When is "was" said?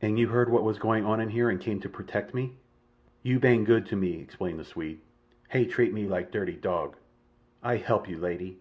0.64-0.80